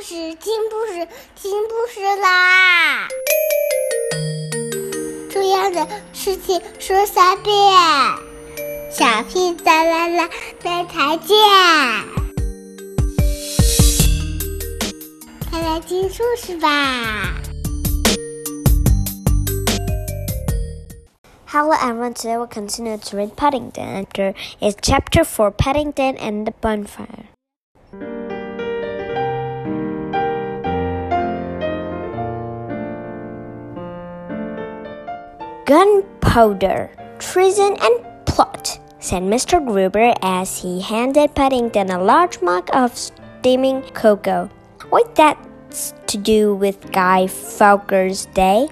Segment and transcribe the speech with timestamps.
[0.00, 3.08] 事，听故事，听故事啦！
[5.30, 7.54] 重要的事情说三遍，
[8.90, 10.30] 小屁哒啦啦，
[10.62, 11.36] 明天见！
[15.50, 17.34] 快来听故事吧
[21.46, 24.04] ！Hello everyone, today we'll continue to read Paddington.
[24.04, 27.37] After is chapter 4 Paddington and the Bonfire.
[35.68, 39.60] Gunpowder, treason, and plot, said Mr.
[39.60, 44.48] Gruber as he handed Paddington a large mug of steaming cocoa.
[44.88, 48.68] What that's to do with Guy Fawkes' Day?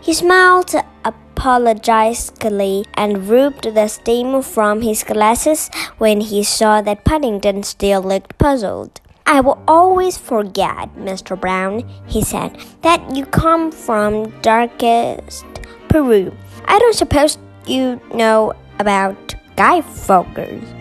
[0.00, 0.72] He smiled
[1.04, 5.68] apologetically and rubbed the steam from his glasses
[5.98, 9.00] when he saw that Paddington still looked puzzled.
[9.26, 11.38] I will always forget, Mr.
[11.38, 15.44] Brown, he said, that you come from darkest
[15.90, 16.32] Peru.
[16.66, 20.79] I don't suppose you know about Guy Fawkes.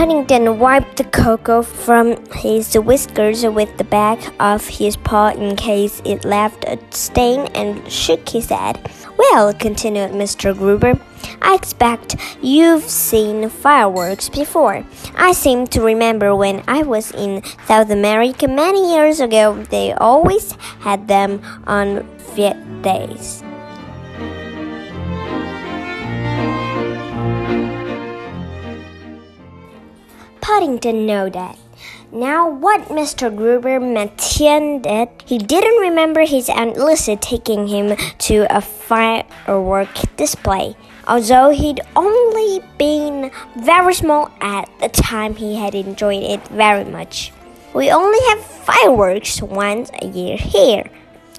[0.00, 6.00] Paddington wiped the cocoa from his whiskers with the back of his paw in case
[6.06, 8.80] it left a stain and shook his head.
[9.18, 10.56] Well, continued Mr.
[10.56, 10.98] Gruber,
[11.42, 14.86] I expect you've seen fireworks before.
[15.16, 20.52] I seem to remember when I was in South America many years ago, they always
[20.80, 23.39] had them on Fiat days.
[30.60, 31.56] Paddington know that.
[32.12, 33.34] Now, what Mr.
[33.34, 34.84] Gruber maintained,
[35.24, 37.96] he didn't remember his Aunt Lucy taking him
[38.28, 39.88] to a firework
[40.18, 40.76] display.
[41.08, 47.32] Although he'd only been very small at the time, he had enjoyed it very much.
[47.72, 50.90] We only have fireworks once a year here,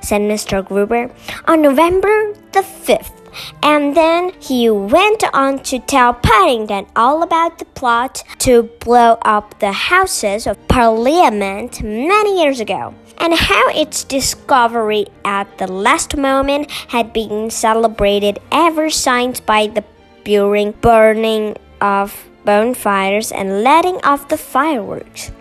[0.00, 0.66] said Mr.
[0.66, 1.12] Gruber,
[1.46, 3.23] on November the 5th.
[3.62, 9.58] And then he went on to tell Paddington all about the plot to blow up
[9.60, 16.70] the Houses of Parliament many years ago, and how its discovery at the last moment
[16.88, 19.84] had been celebrated ever since by the
[20.24, 25.32] burying, burning of bonfires, and letting off the fireworks.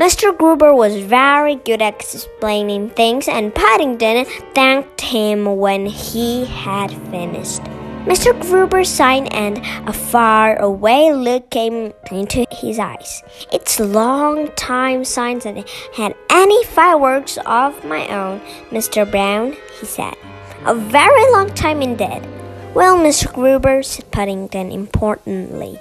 [0.00, 0.34] Mr.
[0.34, 4.24] Gruber was very good at explaining things, and Paddington
[4.54, 7.60] thanked him when he had finished.
[8.08, 8.32] Mr.
[8.40, 13.22] Gruber sighed, and a far-away look came into his eyes.
[13.52, 18.40] It's a long time since I had any fireworks of my own,
[18.70, 19.04] Mr.
[19.04, 20.14] Brown, he said.
[20.64, 22.22] A very long time indeed.
[22.72, 23.30] Well, Mr.
[23.30, 25.78] Gruber, said Paddington importantly,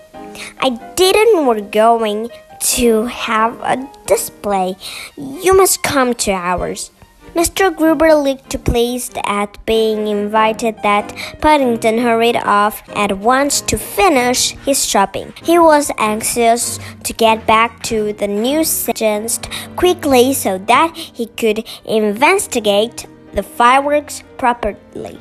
[0.60, 2.30] I didn't were going
[2.60, 4.76] to have a display.
[5.18, 6.92] You must come to ours.
[7.36, 7.76] Mr.
[7.76, 14.84] Gruber looked pleased at being invited that Paddington hurried off at once to finish his
[14.84, 15.34] shopping.
[15.44, 19.40] He was anxious to get back to the new newsagents
[19.76, 25.20] quickly so that he could investigate the fireworks properly.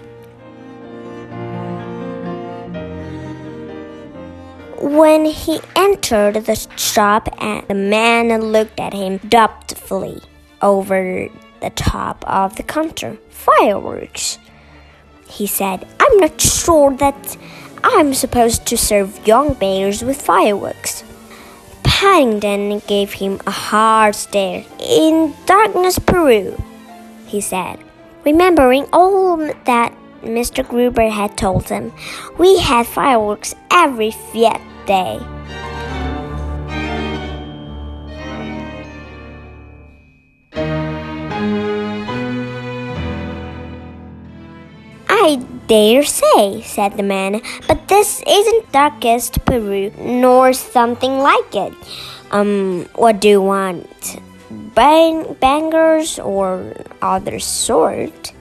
[4.80, 10.22] When he entered the shop, and the man looked at him doubtfully
[10.62, 11.28] over
[11.60, 13.18] the top of the counter.
[13.30, 14.38] Fireworks,
[15.28, 15.86] he said.
[15.98, 17.36] I'm not sure that
[17.82, 21.04] I'm supposed to serve young bears with fireworks.
[21.82, 24.64] Paddington gave him a hard stare.
[24.80, 26.56] In darkness, Peru,
[27.26, 27.78] he said,
[28.24, 29.92] remembering all that
[30.22, 30.66] Mr.
[30.66, 31.92] Gruber had told him.
[32.38, 35.20] We had fireworks every Fiat day.
[45.08, 51.75] I dare say, said the man, but this isn't darkest Peru, nor something like it.
[52.31, 54.20] Um, what do you want?
[54.50, 56.72] Bang bangers or
[57.02, 58.32] other sort?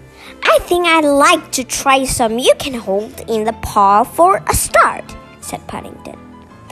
[0.49, 4.55] I think I'd like to try some you can hold in the paw for a
[4.55, 5.03] start,
[5.41, 6.17] said Paddington.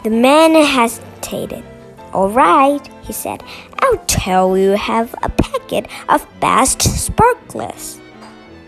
[0.03, 1.63] The man hesitated.
[2.13, 3.43] All right, he said.
[3.79, 7.99] I'll tell you have a packet of best sparklers.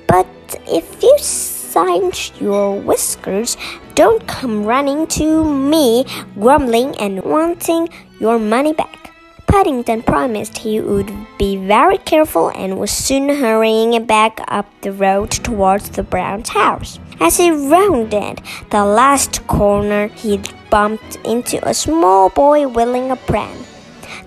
[0.08, 0.28] But
[0.68, 3.56] if you singe your whiskers,
[3.96, 7.88] don't come running to me grumbling and wanting
[8.20, 9.07] your money back.
[9.48, 15.32] Paddington promised he would be very careful and was soon hurrying back up the road
[15.32, 17.00] towards the Brown's house.
[17.20, 23.58] As he rounded the last corner, he bumped into a small boy wheeling a pram.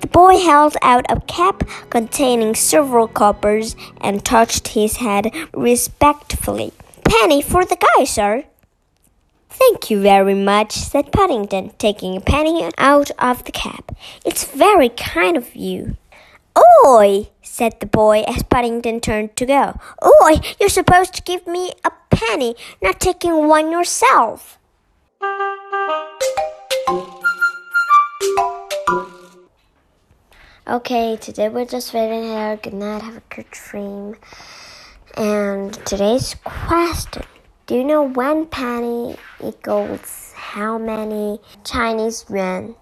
[0.00, 6.72] The boy held out a cap containing several coppers and touched his head respectfully.
[7.04, 8.44] Penny for the guy, sir.
[9.50, 13.92] Thank you very much, said Paddington, taking a penny out of the cap.
[14.24, 15.96] It's very kind of you.
[16.86, 19.78] Oi, said the boy as Paddington turned to go.
[20.04, 24.58] Oi, you're supposed to give me a penny, not taking one yourself.
[30.66, 32.56] Okay, today we're just waiting here.
[32.56, 34.16] Good night, have a good dream.
[35.16, 37.24] And today's question
[37.70, 42.74] Do you know one penny equals how many Chinese yuan?